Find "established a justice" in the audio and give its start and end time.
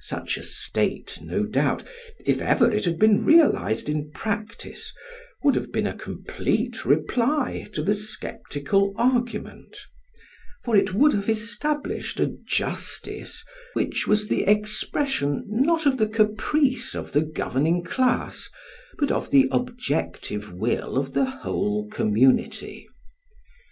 11.28-13.44